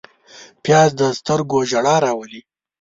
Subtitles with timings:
[0.63, 2.41] پیاز د سترګو ژړا راولي